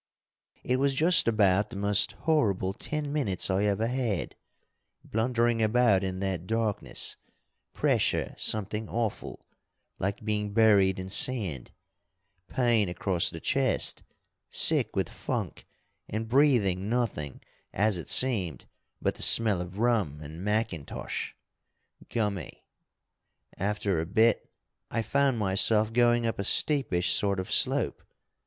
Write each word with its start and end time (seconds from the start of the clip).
"It 0.63 0.77
was 0.77 0.95
just 0.95 1.27
about 1.27 1.69
the 1.69 1.75
most 1.75 2.13
horrible 2.13 2.73
ten 2.73 3.13
minutes 3.13 3.51
I 3.51 3.65
ever 3.65 3.85
had, 3.85 4.35
blundering 5.03 5.61
about 5.61 6.03
in 6.03 6.21
that 6.21 6.47
darkness, 6.47 7.17
pressure 7.71 8.33
something 8.35 8.89
awful, 8.89 9.45
like 9.99 10.25
being 10.25 10.53
buried 10.55 10.97
in 10.97 11.07
sand, 11.07 11.69
pain 12.47 12.89
across 12.89 13.29
the 13.29 13.39
chest, 13.39 14.01
sick 14.49 14.95
with 14.95 15.07
funk, 15.07 15.67
and 16.09 16.27
breathing 16.27 16.89
nothing 16.89 17.39
as 17.71 17.95
it 17.99 18.07
seemed 18.07 18.65
but 19.03 19.13
the 19.13 19.21
smell 19.21 19.61
of 19.61 19.77
rum 19.77 20.19
and 20.23 20.43
mackintosh. 20.43 21.35
Gummy! 22.09 22.63
After 23.55 24.01
a 24.01 24.07
bit, 24.07 24.49
I 24.89 25.03
found 25.03 25.37
myself 25.37 25.93
going 25.93 26.25
up 26.25 26.39
a 26.39 26.43
steepish 26.43 27.13
sort 27.13 27.39
of 27.39 27.51
slope. 27.51 28.01